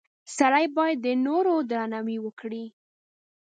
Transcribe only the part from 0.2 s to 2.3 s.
•سړی باید د نورو درناوی